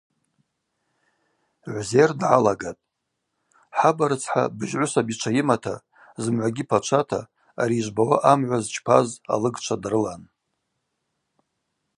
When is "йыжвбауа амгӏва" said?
7.77-8.57